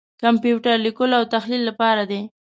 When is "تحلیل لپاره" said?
1.33-2.03